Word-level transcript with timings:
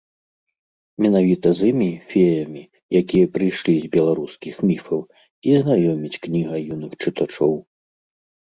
Менавіта 1.05 1.47
з 1.59 1.67
імі, 1.73 1.89
феямі, 2.13 2.63
якія 3.01 3.25
прыйшлі 3.35 3.75
з 3.83 3.91
беларускіх 3.97 4.55
міфаў, 4.71 4.99
і 5.51 5.55
знаёміць 5.65 6.21
кніга 6.25 6.55
юных 6.73 6.91
чытачоў. 7.05 7.53